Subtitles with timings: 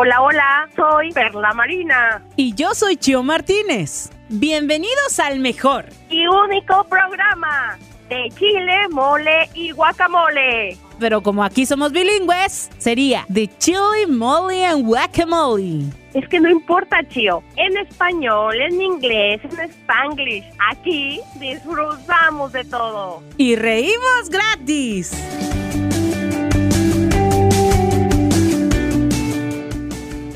[0.00, 2.22] Hola, hola, soy Perla Marina.
[2.36, 4.12] Y yo soy Chio Martínez.
[4.28, 7.76] Bienvenidos al mejor y único programa
[8.08, 10.78] de chile, mole y guacamole.
[11.00, 15.86] Pero como aquí somos bilingües, sería de chile, mole and guacamole.
[16.14, 17.42] Es que no importa, Chio.
[17.56, 20.44] En español, en inglés, en spanglish.
[20.70, 23.20] Aquí disfrutamos de todo.
[23.36, 25.10] Y reímos gratis.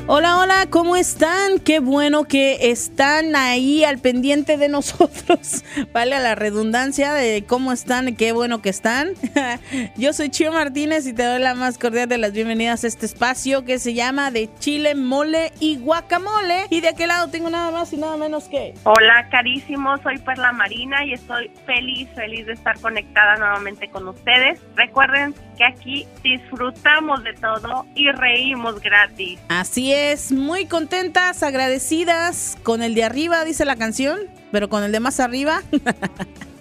[0.05, 1.59] Hola, hola, ¿cómo están?
[1.59, 5.63] Qué bueno que están ahí al pendiente de nosotros.
[5.93, 9.13] Vale a la redundancia de cómo están, qué bueno que están.
[9.95, 13.05] Yo soy Chio Martínez y te doy la más cordial de las bienvenidas a este
[13.05, 16.65] espacio que se llama de Chile, Mole y Guacamole.
[16.69, 18.73] Y de aquel lado tengo nada más y nada menos que...
[18.83, 24.59] Hola, carísimo, soy Perla Marina y estoy feliz, feliz de estar conectada nuevamente con ustedes.
[24.75, 29.39] Recuerden que aquí disfrutamos de todo y reímos gratis.
[29.49, 29.92] Así es,
[30.31, 34.19] muy contentas, agradecidas con el de arriba, dice la canción,
[34.51, 35.61] pero con el de más arriba.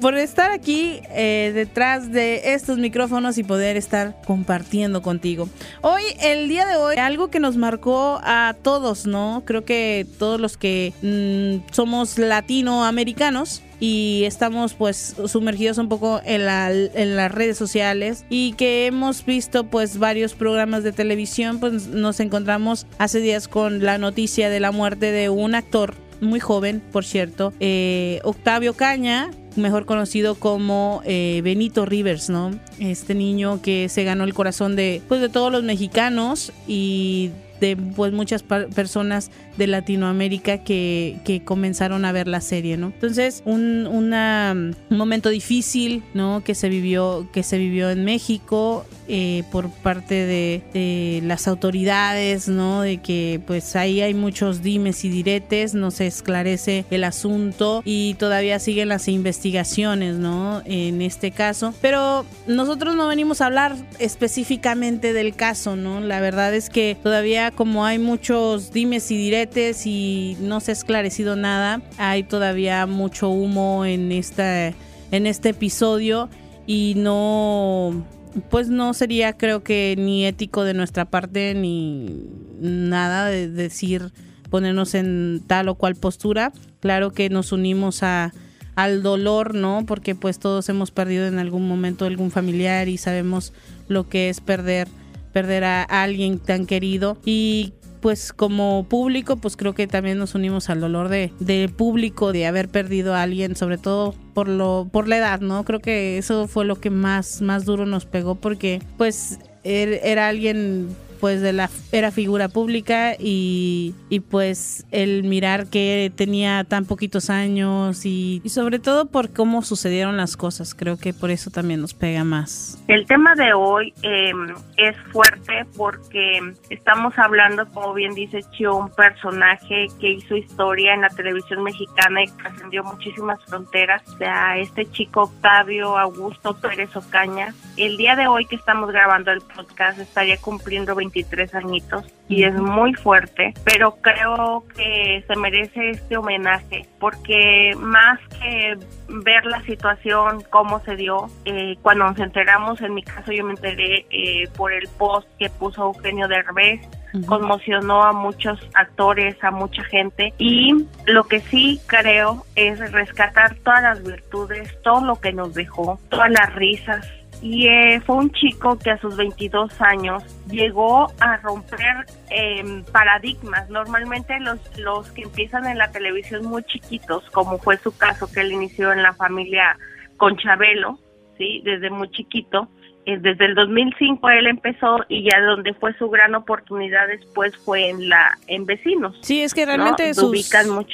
[0.00, 5.48] por estar aquí eh, detrás de estos micrófonos y poder estar compartiendo contigo.
[5.82, 9.42] Hoy, el día de hoy, algo que nos marcó a todos, ¿no?
[9.44, 16.44] Creo que todos los que mm, somos latinoamericanos y estamos pues sumergidos un poco en,
[16.44, 22.86] las redes sociales y que hemos visto pues varios programas de televisión, pues nos encontramos
[22.98, 27.54] hace días con la noticia de la muerte de un actor muy joven, por cierto,
[27.60, 32.50] eh, Octavio Caña, mejor conocido como eh, Benito Rivers, ¿no?
[32.78, 37.30] Este niño que se ganó el corazón de, pues, de todos los mexicanos y
[37.60, 42.88] de pues muchas personas de Latinoamérica que, que, comenzaron a ver la serie, ¿no?
[42.88, 46.42] Entonces, un, una, un momento difícil, ¿no?
[46.44, 52.82] Que se vivió, que se vivió en México eh, por parte de, las autoridades, ¿no?
[52.82, 58.14] De que pues ahí hay muchos dimes y diretes, no se esclarece el asunto y
[58.14, 60.62] todavía siguen las investigaciones, ¿no?
[60.64, 61.74] En este caso.
[61.80, 66.00] Pero nosotros no venimos a hablar específicamente del caso, ¿no?
[66.00, 70.74] La verdad es que todavía como hay muchos dimes y diretes y no se ha
[70.74, 74.68] esclarecido nada, hay todavía mucho humo en esta
[75.12, 76.28] en este episodio
[76.66, 78.04] y no
[78.48, 82.28] pues no sería creo que ni ético de nuestra parte ni
[82.60, 84.12] nada de decir
[84.50, 86.52] ponernos en tal o cual postura.
[86.80, 88.32] Claro que nos unimos a
[88.76, 89.84] al dolor, ¿no?
[89.86, 93.52] Porque pues todos hemos perdido en algún momento algún familiar y sabemos
[93.88, 94.88] lo que es perder
[95.32, 100.70] perder a alguien tan querido y pues como público, pues creo que también nos unimos
[100.70, 105.06] al dolor de, del público de haber perdido a alguien, sobre todo por lo, por
[105.06, 105.64] la edad, ¿no?
[105.64, 110.28] Creo que eso fue lo que más, más duro nos pegó porque pues er, era
[110.28, 110.88] alguien
[111.20, 117.30] pues de la era figura pública y, y, pues el mirar que tenía tan poquitos
[117.30, 120.74] años y, y, sobre todo por cómo sucedieron las cosas.
[120.74, 122.82] Creo que por eso también nos pega más.
[122.88, 124.32] El tema de hoy eh,
[124.76, 131.02] es fuerte porque estamos hablando como bien dice Chio un personaje que hizo historia en
[131.02, 134.02] la televisión mexicana y trascendió muchísimas fronteras.
[134.08, 139.30] O sea este chico Octavio Augusto Pérez Ocaña el día de hoy que estamos grabando
[139.30, 145.36] el podcast estaría cumpliendo 20 23 añitos y es muy fuerte, pero creo que se
[145.36, 148.78] merece este homenaje porque más que
[149.08, 153.52] ver la situación, cómo se dio, eh, cuando nos enteramos, en mi caso yo me
[153.52, 156.80] enteré eh, por el post que puso Eugenio Derbez,
[157.26, 163.82] conmocionó a muchos actores, a mucha gente y lo que sí creo es rescatar todas
[163.82, 167.06] las virtudes, todo lo que nos dejó, todas las risas,
[167.42, 173.68] y eh, fue un chico que a sus 22 años llegó a romper em, paradigmas.
[173.70, 178.40] Normalmente los, los que empiezan en la televisión muy chiquitos, como fue su caso que
[178.40, 179.78] él inició en la familia
[180.18, 180.98] con Chabelo,
[181.38, 181.62] ¿sí?
[181.64, 182.68] desde muy chiquito,
[183.06, 188.08] desde el 2005 él empezó y ya donde fue su gran oportunidad después fue en
[188.08, 189.16] la en vecinos.
[189.22, 190.50] Sí, es que realmente sus,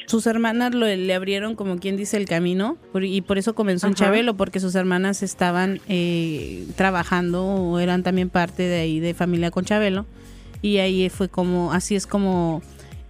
[0.07, 3.95] sus hermanas lo, le abrieron como quien dice el camino y por eso comenzó en
[3.95, 9.51] Chabelo porque sus hermanas estaban eh, trabajando o eran también parte de ahí de familia
[9.51, 10.07] con Chabelo
[10.63, 12.63] y ahí fue como así es como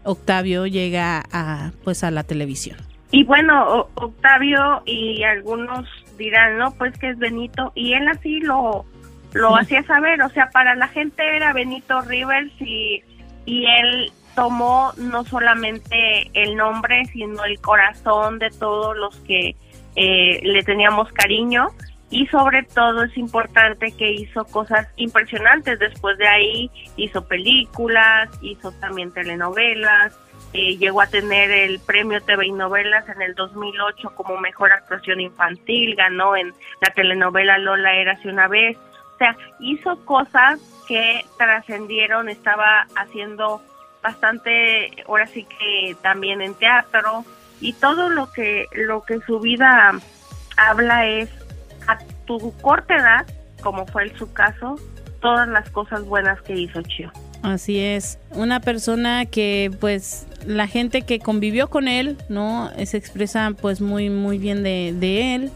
[0.04, 2.78] Octavio llega a pues a la televisión.
[3.12, 8.84] Y bueno, Octavio y algunos dirán, no, pues que es Benito, y él así lo,
[9.32, 13.02] lo hacía saber, o sea, para la gente era Benito Rivers y,
[13.44, 19.56] y él tomó no solamente el nombre, sino el corazón de todos los que
[19.96, 21.68] eh, le teníamos cariño
[22.10, 25.78] y sobre todo es importante que hizo cosas impresionantes.
[25.78, 30.16] Después de ahí hizo películas, hizo también telenovelas,
[30.52, 35.20] eh, llegó a tener el premio TV y novelas en el 2008 como mejor actuación
[35.20, 38.76] infantil, ganó en la telenovela Lola Érase una vez.
[39.14, 43.60] O sea, hizo cosas que trascendieron, estaba haciendo
[44.02, 47.24] bastante, ahora sí que también en teatro
[47.60, 49.92] y todo lo que lo que su vida
[50.56, 51.28] habla es
[52.26, 53.26] tu corta edad,
[53.62, 54.76] como fue en su caso,
[55.20, 57.10] todas las cosas buenas que hizo Chio.
[57.42, 62.70] Así es, una persona que pues la gente que convivió con él, ¿no?
[62.84, 65.52] Se expresa pues muy muy bien de, de él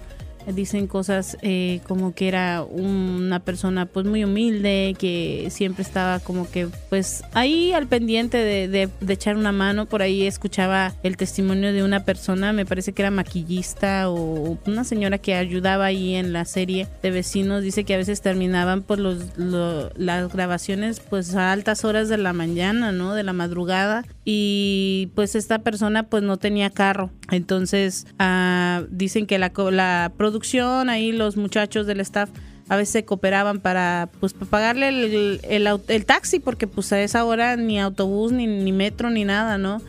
[0.53, 6.51] dicen cosas eh, como que era una persona pues muy humilde, que siempre estaba como
[6.51, 11.83] que pues ahí al pendiente de, echar una mano, por ahí escuchaba el testimonio de
[11.83, 16.45] una persona, me parece que era maquillista o una señora que ayudaba ahí en la
[16.45, 21.85] serie de vecinos, dice que a veces terminaban pues los, las grabaciones pues a altas
[21.85, 23.15] horas de la mañana, ¿no?
[23.15, 24.05] De la madrugada.
[24.25, 30.40] Y pues esta persona pues no tenía carro, entonces uh, dicen que la, la producción,
[30.89, 32.31] ahí los muchachos del staff
[32.69, 35.41] a veces cooperaban para pues para pagarle el,
[35.89, 39.83] el, taxi porque pues a esa hora ni autobús ni, metro ni nada, ¿no?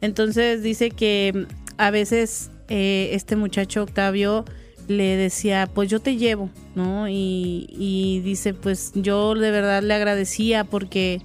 [0.00, 1.46] Entonces dice que
[1.76, 4.44] a veces eh, este muchacho Octavio
[4.88, 7.08] le decía, pues yo te llevo, ¿no?
[7.08, 11.22] Y, y dice, pues yo de verdad le agradecía porque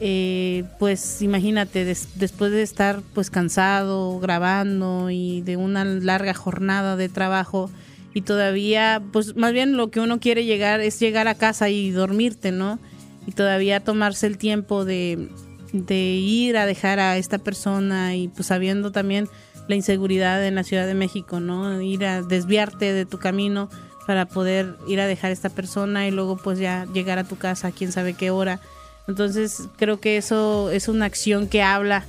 [0.00, 7.08] eh, pues imagínate, después de estar pues cansado, grabando y de una larga jornada de
[7.08, 7.70] trabajo
[8.18, 11.92] y todavía, pues más bien lo que uno quiere llegar es llegar a casa y
[11.92, 12.80] dormirte, ¿no?
[13.28, 15.28] Y todavía tomarse el tiempo de,
[15.72, 19.28] de ir a dejar a esta persona y pues sabiendo también
[19.68, 21.80] la inseguridad en la Ciudad de México, ¿no?
[21.80, 23.70] Ir a desviarte de tu camino
[24.04, 27.36] para poder ir a dejar a esta persona y luego pues ya llegar a tu
[27.36, 28.58] casa a quién sabe qué hora
[29.06, 32.04] entonces creo que eso es una acción que habla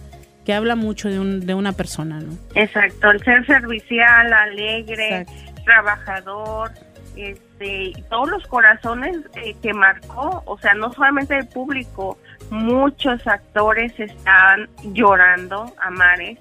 [0.50, 2.36] que habla mucho de, un, de una persona, ¿no?
[2.56, 5.28] Exacto, el ser servicial, alegre,
[5.64, 6.72] trabajador,
[7.16, 12.18] este, todos los corazones eh, que marcó, o sea, no solamente el público,
[12.50, 16.40] muchos actores estaban llorando a mares,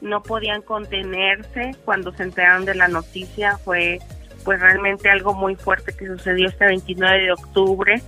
[0.00, 3.98] no podían contenerse cuando se enteraron de la noticia, fue
[4.44, 8.02] pues realmente algo muy fuerte que sucedió este 29 de octubre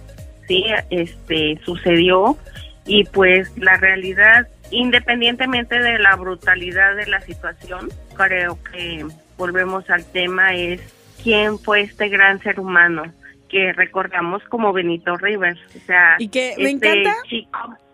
[0.51, 2.37] sí este sucedió
[2.85, 9.05] y pues la realidad independientemente de la brutalidad de la situación creo que
[9.37, 10.81] volvemos al tema es
[11.23, 13.05] quién fue este gran ser humano
[13.49, 17.17] que recordamos como Benito Rivers o sea y que me este encanta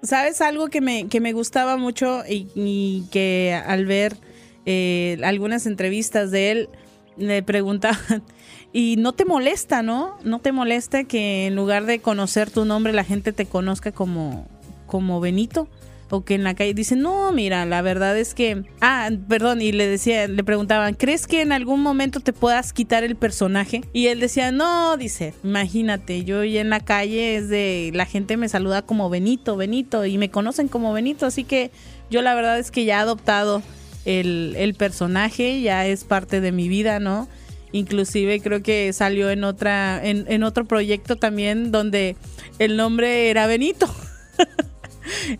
[0.02, 4.16] sabes algo que me que me gustaba mucho y, que al ver
[4.66, 6.68] eh, algunas entrevistas de él
[7.16, 8.22] le preguntaban
[8.72, 10.18] y no te molesta, ¿no?
[10.22, 14.46] No te molesta que en lugar de conocer tu nombre la gente te conozca como,
[14.86, 15.68] como Benito.
[16.08, 18.64] O que en la calle dicen, no, mira, la verdad es que.
[18.80, 23.02] Ah, perdón, y le decía, le preguntaban, ¿crees que en algún momento te puedas quitar
[23.02, 23.82] el personaje?
[23.92, 27.90] Y él decía, no, dice, imagínate, yo ya en la calle es de.
[27.92, 31.72] La gente me saluda como Benito, Benito, y me conocen como Benito, así que
[32.08, 33.62] yo la verdad es que ya he adoptado
[34.04, 37.28] el, el personaje, ya es parte de mi vida, ¿no?
[37.72, 42.16] Inclusive creo que salió en otra, en, en otro proyecto también donde
[42.60, 43.92] el nombre era Benito.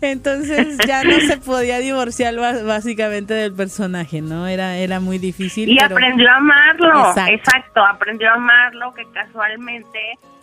[0.01, 4.47] Entonces ya no se podía divorciar básicamente del personaje, ¿no?
[4.47, 5.69] Era, era muy difícil.
[5.69, 7.83] Y aprendió a amarlo, exacto.
[7.83, 9.99] aprendió a amarlo, que casualmente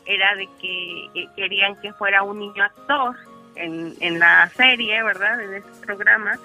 [0.06, 3.16] era de que querían que fuera un niño actor
[3.56, 5.40] en, en la serie, ¿verdad?
[5.40, 6.38] En este programa.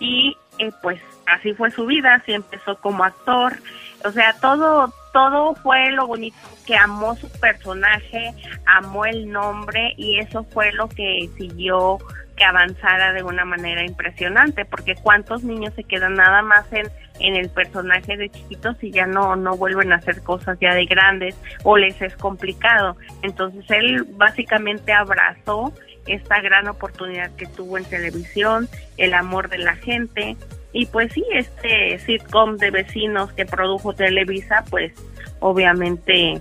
[0.00, 3.56] Y eh, pues así fue su vida, así empezó como actor
[4.04, 6.36] o sea, todo, todo fue lo bonito,
[6.66, 8.34] que amó su personaje,
[8.66, 11.98] amó el nombre y eso fue lo que siguió
[12.36, 16.88] que avanzara de una manera impresionante, porque cuántos niños se quedan nada más en,
[17.20, 20.86] en el personaje de chiquitos y ya no, no vuelven a hacer cosas ya de
[20.86, 22.96] grandes o les es complicado.
[23.22, 25.72] Entonces él básicamente abrazó
[26.06, 30.36] esta gran oportunidad que tuvo en televisión, el amor de la gente,
[30.74, 34.92] y pues sí, este sitcom de vecinos que produjo Televisa, pues
[35.38, 36.40] obviamente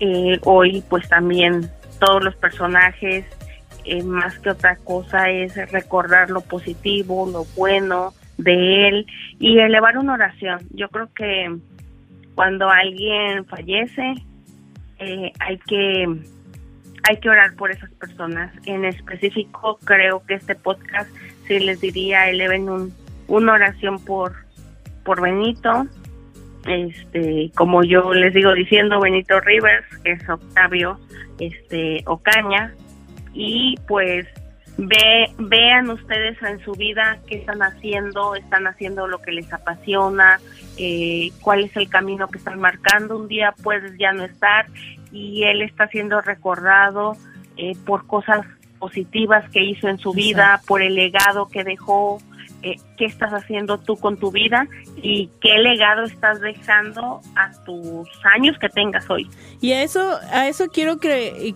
[0.00, 3.24] eh, hoy pues también todos los personajes,
[3.84, 9.06] eh, más que otra cosa, es recordar lo positivo, lo bueno de él
[9.38, 10.60] y elevar una oración.
[10.70, 11.56] Yo creo que
[12.34, 14.14] cuando alguien fallece,
[14.98, 16.06] eh, hay que
[17.06, 18.52] hay que orar por esas personas.
[18.64, 21.10] En específico, creo que este podcast
[21.46, 24.34] sí les diría eleven un una oración por,
[25.04, 25.86] por Benito,
[26.66, 30.98] este, como yo les digo diciendo Benito Rivers, que es Octavio
[31.38, 32.74] este, Ocaña,
[33.34, 34.26] y pues
[34.76, 40.40] ve, vean ustedes en su vida qué están haciendo, están haciendo lo que les apasiona,
[40.78, 44.66] eh, cuál es el camino que están marcando, un día puedes ya no estar
[45.12, 47.16] y él está siendo recordado
[47.56, 48.46] eh, por cosas
[48.78, 52.18] positivas que hizo en su vida, por el legado que dejó,
[52.62, 58.08] eh, qué estás haciendo tú con tu vida y qué legado estás dejando a tus
[58.34, 59.28] años que tengas hoy.
[59.60, 61.54] Y a eso, a eso quiero que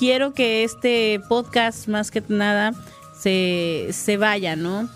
[0.00, 2.72] quiero que este podcast más que nada
[3.14, 4.88] se, se vaya, ¿no?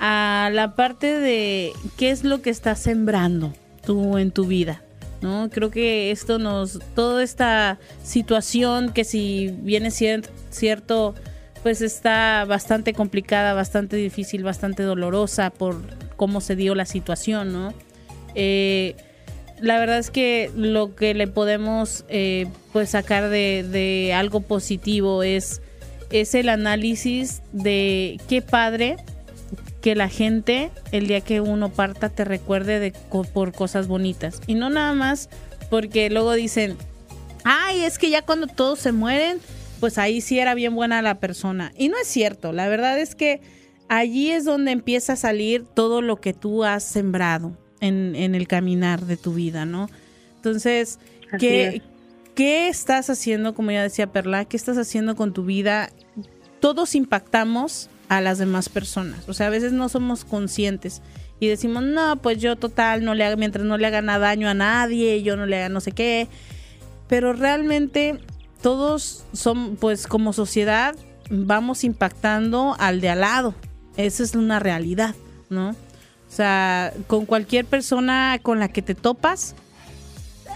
[0.00, 3.52] A la parte de qué es lo que estás sembrando
[3.86, 4.82] tú en tu vida.
[5.20, 5.48] ¿no?
[5.50, 11.14] Creo que esto nos, toda esta situación que si viene cierto,
[11.62, 15.80] pues está bastante complicada, bastante difícil, bastante dolorosa por
[16.16, 17.74] cómo se dio la situación, ¿no?
[18.34, 18.96] Eh,
[19.60, 25.60] la verdad es que lo que le podemos eh, pues sacar de, algo positivo es,
[26.10, 28.96] es el análisis de qué padre
[29.80, 32.92] que la gente el día que uno parta te recuerde de,
[33.32, 34.40] por cosas bonitas.
[34.46, 35.28] Y no nada más
[35.70, 36.76] porque luego dicen,
[37.44, 39.40] ay, es que ya cuando todos se mueren,
[39.80, 41.72] pues ahí sí era bien buena la persona.
[41.76, 43.40] Y no es cierto, la verdad es que
[43.88, 48.48] allí es donde empieza a salir todo lo que tú has sembrado en, en el
[48.48, 49.88] caminar de tu vida, ¿no?
[50.36, 50.98] Entonces,
[51.38, 51.82] ¿qué,
[52.34, 55.90] ¿qué estás haciendo, como ya decía Perla, qué estás haciendo con tu vida?
[56.60, 59.28] Todos impactamos a las demás personas.
[59.28, 61.02] O sea, a veces no somos conscientes
[61.40, 64.48] y decimos, no, pues yo total, no le haga, mientras no le haga nada daño
[64.48, 66.28] a nadie, yo no le haga no sé qué.
[67.08, 68.18] Pero realmente
[68.62, 70.94] todos son, pues como sociedad,
[71.30, 73.54] vamos impactando al de al lado.
[73.96, 75.14] Esa es una realidad,
[75.48, 75.74] ¿no?
[76.28, 79.54] O sea, con cualquier persona con la que te topas,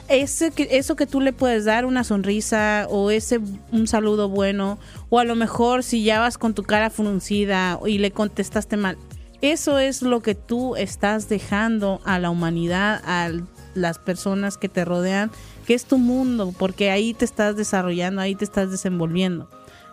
[0.08, 5.18] ese, eso que tú le puedes dar, una sonrisa o ese un saludo bueno, o
[5.18, 8.98] a lo mejor si ya vas con tu cara fruncida y le contestaste mal,
[9.40, 13.30] eso es lo que tú estás dejando a la humanidad, a
[13.74, 15.30] las personas que te rodean,
[15.66, 19.48] que es tu mundo, porque ahí te estás desarrollando, ahí te estás desenvolviendo.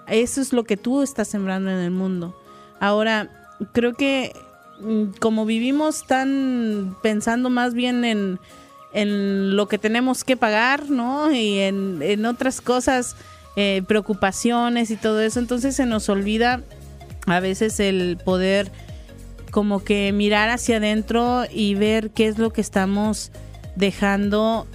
[0.08, 2.36] Eso es lo que tú estás sembrando en el mundo.
[2.80, 3.30] Ahora,
[3.74, 4.34] creo que
[5.20, 8.40] como vivimos tan pensando más bien en
[8.92, 11.32] en lo que tenemos que pagar, ¿no?
[11.32, 13.16] Y en, otras cosas,
[13.56, 15.40] eh, preocupaciones y todo eso.
[15.40, 16.62] Entonces se nos olvida
[17.28, 18.72] a veces el poder
[19.52, 23.32] como que mirar hacia adentro y ver qué es lo que estamos
[23.76, 24.68] dejando,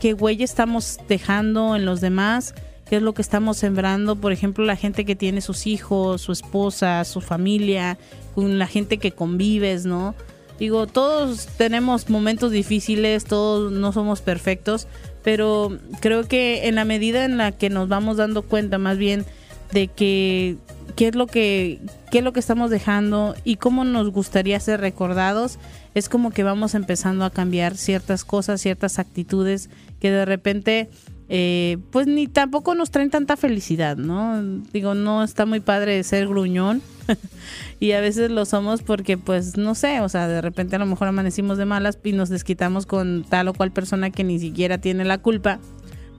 [0.00, 2.54] qué huella estamos dejando en los demás,
[2.88, 6.32] qué es lo que estamos sembrando, por ejemplo, la gente que tiene sus hijos, su
[6.32, 7.98] esposa, su familia,
[8.34, 10.14] con la gente que convives, ¿no?
[10.58, 14.86] Digo, todos tenemos momentos difíciles, todos no somos perfectos,
[15.22, 19.26] pero creo que en la medida en la que nos vamos dando cuenta más bien
[19.72, 20.56] de que
[20.94, 24.80] qué es lo que qué es lo que estamos dejando y cómo nos gustaría ser
[24.80, 25.58] recordados,
[25.94, 29.68] es como que vamos empezando a cambiar ciertas cosas, ciertas actitudes
[30.00, 30.88] que de repente
[31.28, 34.40] eh, pues ni tampoco nos traen tanta felicidad, ¿no?
[34.72, 36.82] Digo, no está muy padre ser gruñón
[37.80, 40.86] y a veces lo somos porque pues no sé, o sea, de repente a lo
[40.86, 44.78] mejor amanecimos de malas y nos desquitamos con tal o cual persona que ni siquiera
[44.78, 45.58] tiene la culpa,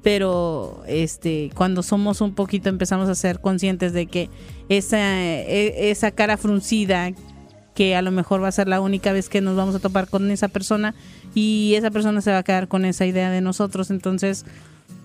[0.04, 4.30] pero este cuando somos un poquito empezamos a ser conscientes de que
[4.68, 7.14] esa, e, esa cara fruncida
[7.76, 10.10] que a lo mejor va a ser la única vez que nos vamos a topar
[10.10, 10.96] con esa persona
[11.34, 14.46] y esa persona se va a quedar con esa idea de nosotros, entonces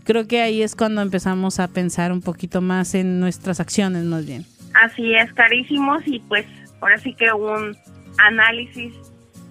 [0.05, 4.27] creo que ahí es cuando empezamos a pensar un poquito más en nuestras acciones más
[4.27, 4.45] bien.
[4.75, 6.47] Así es, carísimos y pues
[6.81, 7.77] ahora sí que un
[8.19, 8.95] análisis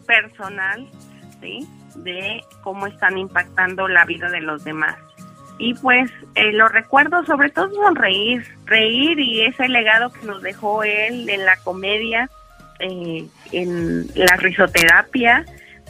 [0.05, 0.88] personal,
[1.41, 1.67] ¿sí?
[1.96, 4.98] De cómo están impactando la vida de los demás.
[5.58, 10.84] Y pues eh, lo recuerdo sobre todo sonreír, reír y ese legado que nos dejó
[10.84, 12.29] él en la comedia,
[12.79, 15.46] eh, en la risoterapia,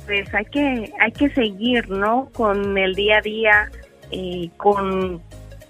[0.06, 2.30] pues hay que, hay que seguir, ¿no?
[2.34, 3.72] Con el día a día,
[4.12, 5.22] eh, con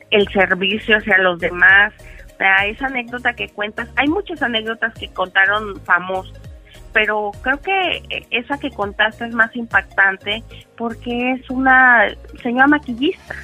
[0.10, 1.93] el servicio hacia los demás.
[2.33, 6.33] O sea, esa anécdota que cuentas, hay muchas anécdotas que contaron famosos,
[6.93, 10.43] pero creo que esa que contaste es más impactante
[10.75, 12.07] porque es una
[12.41, 13.36] señora maquillista.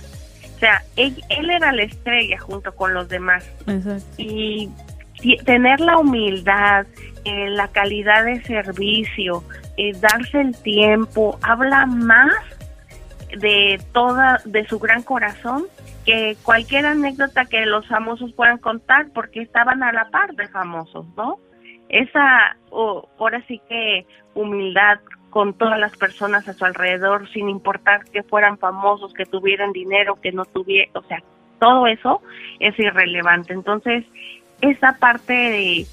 [0.56, 3.48] O sea, él, era la estrella junto con los demás.
[4.18, 4.70] Y
[5.46, 6.88] tener la humildad,
[7.26, 9.44] eh, la calidad de servicio,
[9.78, 12.34] eh, darse el tiempo, habla más
[13.36, 15.66] de toda, de su gran corazón,
[16.06, 21.06] que cualquier anécdota que los famosos puedan contar, porque estaban a la par de famosos,
[21.16, 21.40] ¿no?
[21.90, 28.24] Esa, ahora sí que humildad, con todas las personas a su alrededor, sin importar que
[28.24, 31.22] fueran famosos, que tuvieran dinero, que no tuvieran, o sea,
[31.60, 32.22] todo eso
[32.60, 33.54] es irrelevante.
[33.54, 34.06] Entonces,
[34.62, 35.88] esa parte de,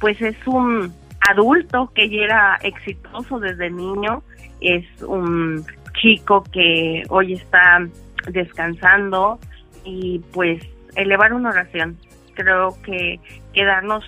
[0.00, 0.92] pues es un
[1.28, 4.22] adulto que ya era exitoso desde niño,
[4.60, 7.86] es un chico que hoy está
[8.28, 9.38] descansando
[9.84, 10.62] y pues
[10.96, 11.98] elevar una oración.
[12.34, 13.20] Creo que
[13.52, 14.04] quedarnos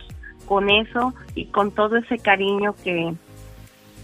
[0.46, 3.14] con eso y con todo ese cariño que,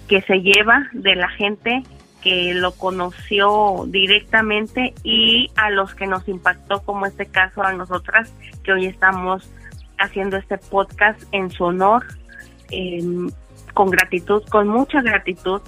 [0.08, 1.82] que se lleva de la gente
[2.22, 8.32] que lo conoció directamente y a los que nos impactó, como este caso a nosotras,
[8.62, 9.50] que hoy estamos
[9.98, 12.04] haciendo este podcast en su honor,
[12.70, 13.30] em,
[13.74, 15.62] con gratitud, con mucha gratitud,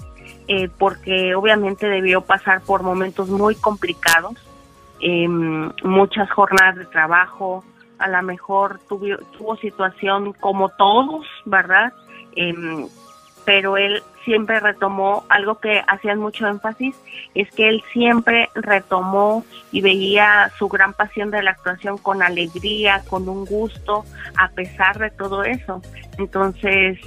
[0.47, 4.33] eh, porque obviamente debió pasar por momentos muy complicados,
[4.99, 7.63] em, muchas jornadas de trabajo,
[7.99, 11.93] a lo mejor tuvo, tuvo situación como todos, ¿verdad?
[12.35, 12.87] Em,
[13.45, 16.95] pero él siempre retomó algo que hacían mucho énfasis,
[17.35, 23.03] es que él siempre retomó y veía su gran pasión de la actuación con alegría,
[23.09, 24.05] con un gusto,
[24.37, 25.81] a pesar de todo eso.
[26.17, 26.99] Entonces,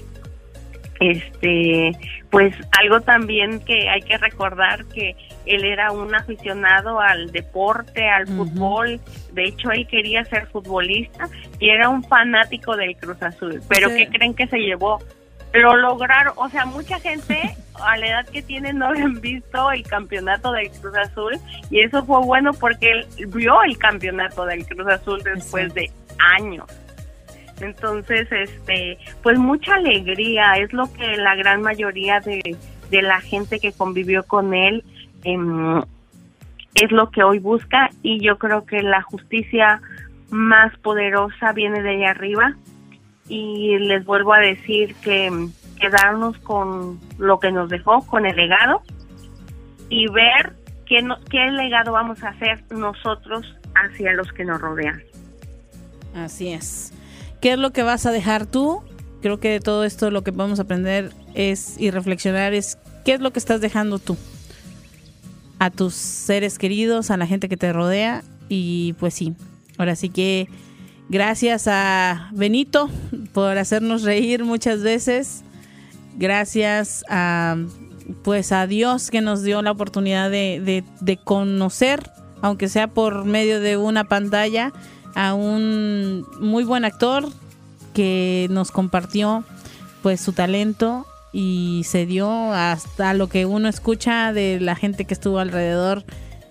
[1.00, 1.93] este,
[2.31, 8.26] pues algo también que hay que recordar que él era un aficionado al deporte, al
[8.26, 9.00] fútbol,
[9.33, 14.09] de hecho él quería ser futbolista y era un fanático del Cruz Azul, pero ¿qué
[14.09, 14.99] creen que se llevó?
[15.53, 19.83] lo lograron, o sea, mucha gente a la edad que tiene no habían visto el
[19.85, 21.38] campeonato del Cruz Azul
[21.71, 25.91] y eso fue bueno porque él vio el campeonato del Cruz Azul después de
[26.38, 26.67] años.
[27.60, 32.56] Entonces, este, pues mucha alegría, es lo que la gran mayoría de,
[32.90, 34.84] de la gente que convivió con él
[35.25, 35.82] em,
[36.75, 39.80] es lo que hoy busca y yo creo que la justicia
[40.30, 42.54] más poderosa viene de allá arriba
[43.28, 45.48] y les vuelvo a decir que
[45.80, 48.82] quedarnos con lo que nos dejó, con el legado
[49.88, 50.54] y ver
[50.86, 55.02] qué, no, qué legado vamos a hacer nosotros hacia los que nos rodean.
[56.14, 56.92] Así es.
[57.40, 58.82] ¿Qué es lo que vas a dejar tú?
[59.23, 63.15] Creo que de todo esto lo que vamos a aprender es y reflexionar es qué
[63.15, 64.17] es lo que estás dejando tú
[65.58, 69.34] a tus seres queridos, a la gente que te rodea y pues sí,
[69.78, 70.49] ahora sí que
[71.08, 72.91] Gracias a Benito
[73.32, 75.45] por hacernos reír muchas veces.
[76.17, 77.56] Gracias a
[78.23, 82.10] pues a Dios que nos dio la oportunidad de, conocer,
[82.41, 84.73] aunque sea por medio de una pantalla,
[85.17, 87.26] a un muy buen actor
[87.95, 89.45] que nos compartió
[90.02, 95.15] pues su talento y se dio hasta lo que uno escucha de la gente que
[95.15, 96.05] estuvo alrededor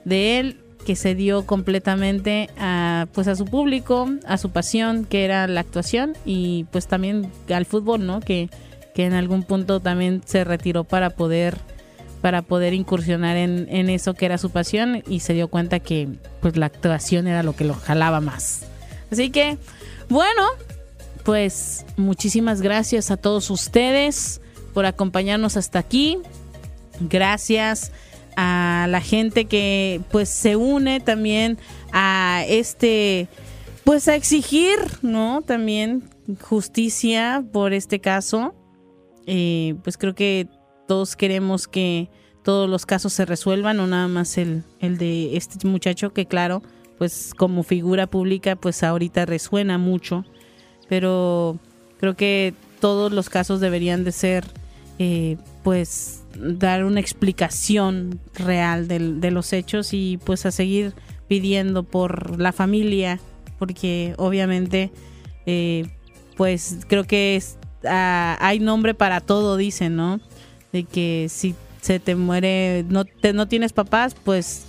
[0.03, 5.25] de él que se dio completamente a pues a su público, a su pasión que
[5.25, 8.19] era la actuación y pues también al fútbol, ¿no?
[8.19, 8.49] Que,
[8.95, 11.57] que en algún punto también se retiró para poder
[12.25, 16.09] para poder incursionar en, eso que era su pasión y se dio cuenta que
[16.41, 18.65] pues la actuación era lo que lo jalaba más.
[19.11, 19.59] Así que,
[20.09, 20.41] bueno,
[21.23, 24.41] pues muchísimas gracias a todos ustedes
[24.73, 26.17] por acompañarnos hasta aquí.
[26.99, 27.91] Gracias
[28.35, 31.59] a la gente que pues se une también
[31.93, 33.27] a este
[33.83, 36.09] pues a exigir no también
[36.41, 38.55] justicia por este caso
[39.27, 40.47] eh, pues creo que
[40.87, 42.09] todos queremos que
[42.43, 46.61] todos los casos se resuelvan no nada más el, el de este muchacho que claro
[46.97, 50.25] pues como figura pública pues ahorita resuena mucho
[50.87, 51.57] pero
[51.99, 54.45] creo que todos los casos deberían de ser
[54.99, 60.93] eh, pues dar una explicación real de, los hechos y pues a seguir
[61.27, 63.19] pidiendo por la familia
[63.57, 64.91] porque obviamente
[65.45, 65.87] eh,
[66.37, 67.41] pues creo que
[67.85, 70.19] ah, hay nombre para todo dicen no
[70.75, 74.67] de que si se te muere no te, no tienes papás pues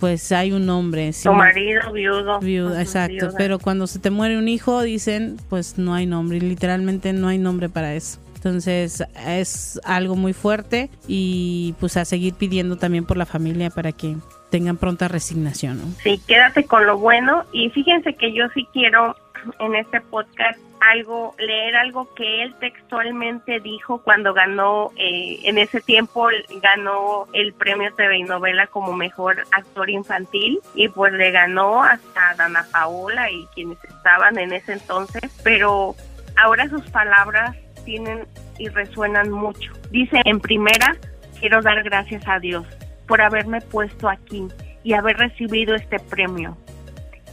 [0.00, 4.48] pues hay un nombre tu marido viudo viudo exacto pero cuando se te muere un
[4.48, 10.16] hijo dicen pues no hay nombre literalmente no hay nombre para eso entonces es algo
[10.16, 14.16] muy fuerte y pues a seguir pidiendo también por la familia para que
[14.50, 15.78] tengan pronta resignación.
[15.78, 15.84] ¿no?
[16.02, 19.16] Sí, quédate con lo bueno y fíjense que yo sí quiero
[19.60, 25.80] en este podcast algo, leer algo que él textualmente dijo cuando ganó, eh, en ese
[25.80, 26.28] tiempo
[26.62, 32.34] ganó el premio TV y novela como mejor actor infantil y pues le ganó hasta
[32.36, 35.94] Dana Paola y quienes estaban en ese entonces, pero
[36.36, 38.26] ahora sus palabras tienen
[38.58, 39.72] y resuenan mucho.
[39.90, 40.96] Dice, en primera,
[41.40, 42.66] quiero dar gracias a Dios
[43.08, 44.48] por haberme puesto aquí
[44.82, 46.56] y haber recibido este premio.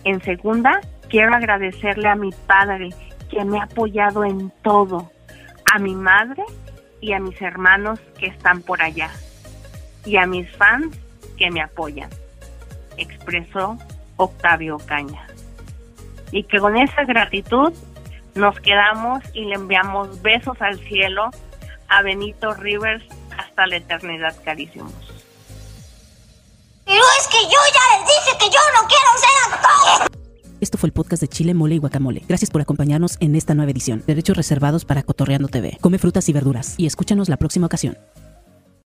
[0.04, 2.90] En segunda, quiero agradecerle a mi padre
[3.32, 5.10] que me ha apoyado en todo,
[5.74, 6.44] a mi madre
[7.00, 9.10] y a mis hermanos que están por allá
[10.06, 10.96] y a mis fans
[11.38, 12.10] que me apoyan,
[12.98, 13.78] expresó
[14.18, 15.26] Octavio Caña.
[16.32, 17.74] Y que con esa gratitud
[18.36, 21.30] nos quedamos y le enviamos besos al cielo
[21.88, 23.04] a Benito Rivers
[23.38, 24.94] hasta la eternidad, carísimos.
[26.86, 30.21] Pero es que yo ya les dije que yo no quiero ser actor.
[30.62, 32.22] Esto fue el podcast de Chile, Mole y Guacamole.
[32.28, 34.04] Gracias por acompañarnos en esta nueva edición.
[34.06, 35.80] Derechos reservados para Cotorreando TV.
[35.82, 37.98] Come frutas y verduras y escúchanos la próxima ocasión.